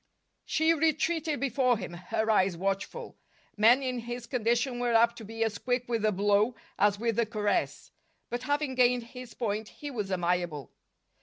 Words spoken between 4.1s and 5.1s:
condition were